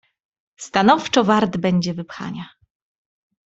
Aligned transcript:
"Stanowczo 0.57 1.23
wart 1.23 1.57
będzie 1.57 1.93
wypchania." 1.93 2.49